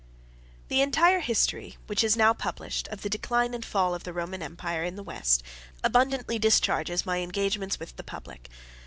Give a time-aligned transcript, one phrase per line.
[0.69, 4.41] The entire History, which is now published, of the Decline and Fall of the Roman
[4.41, 5.43] Empire in the West,
[5.83, 8.49] abundantly discharges my engagements with the Public.